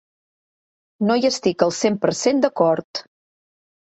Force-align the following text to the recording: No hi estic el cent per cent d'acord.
No 1.09 1.17
hi 1.19 1.27
estic 1.29 1.65
el 1.67 1.75
cent 1.79 1.99
per 2.05 2.13
cent 2.21 2.41
d'acord. 2.45 3.03